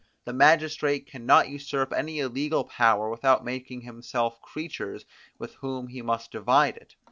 [0.25, 5.05] The magistrate can not usurp any illegal power without making himself creatures,
[5.37, 6.95] with whom he must divide it.